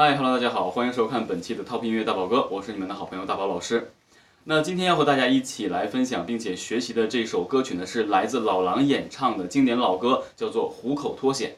[0.00, 3.90] 嗨，Hello，大家好，欢迎收看本期的 Top 音乐大宝哥，我是你们的好朋友大宝老师。
[4.44, 11.50] 那今天要和大家一起来分享并且学习的这首歌曲呢，是来自老狼演唱的经典老歌，叫做《虎口脱险》。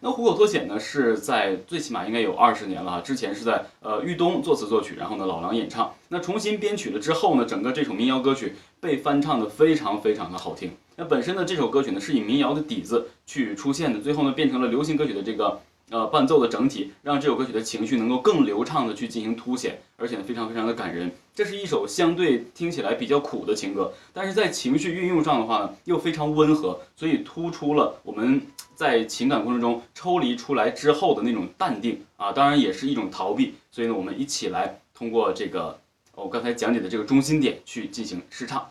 [0.00, 10.72] 那《虎口脱险》呢，是在最起码应该有二十年了哈，之前是在呃豫东作词作曲，然后呢老狼演唱，那重新编曲了之后呢，整个这首民谣歌曲被翻唱的非常非常的好听。
[10.96, 15.60] 那本身呢这首歌曲呢是以民谣的底子去出现的，最后呢变成了流行歌曲的这个。
[15.90, 21.12] 呃，伴奏的整体让这首歌曲的情绪能够更流畅的去进行凸显，而且呢非常非常的感人。
[21.34, 28.40] 这是一首相对听起来比较苦的情歌，但是在情绪运用上的话呢又非常温和，所以突出了我们
[28.74, 33.54] 在情感过程中抽离出来之后的那种淡定啊，当然也是一种逃避。
[33.70, 35.78] 所以呢，我们一起来通过这个
[36.14, 38.70] 我刚才讲解的这个中心点去进行试唱。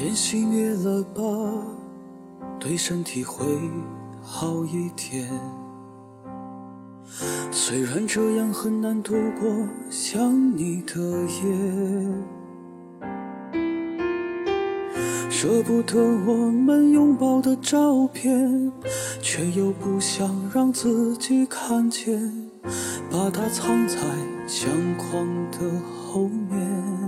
[0.00, 1.22] 烟熄灭了吧，
[2.60, 3.44] 对身体会
[4.22, 5.28] 好一点。
[7.50, 9.50] 虽然这样很难度过
[9.90, 11.42] 想你的夜，
[15.28, 18.72] 舍不得我们拥抱的照片，
[19.20, 22.48] 却又不想让自己看见，
[23.10, 23.96] 把它藏在
[24.46, 25.58] 相框的
[26.06, 27.07] 后面。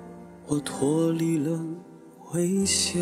[0.51, 1.57] 我脱离了
[2.33, 3.01] 危险。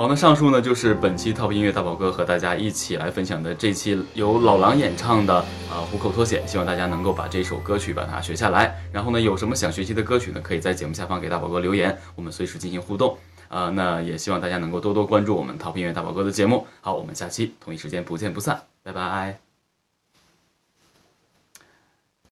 [0.00, 5.44] 好，那上述呢就是本期 TOP 音乐大宝哥和大家一起来分享的这期由老狼演唱的啊
[5.92, 8.74] 《虎口脱险》，希望大家能够把这首歌曲把它学下来。
[8.90, 13.14] 然后呢，有什么想学习的歌曲呢，可以在节目下方给大宝哥留言，我们随时进行互动。
[13.48, 16.66] 啊，那也希望大家能够多多关注我们 TOP 音乐大宝哥的节目。
[16.80, 19.49] 好，我们下期同一时间不见不散，拜拜。